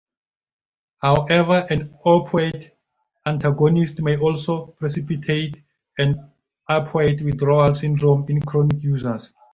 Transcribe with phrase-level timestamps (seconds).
[1.03, 2.71] However an opioid
[3.27, 5.61] antagonist may also precipitate
[5.99, 6.31] an
[6.67, 9.31] opioid withdrawal syndrome in chronic users.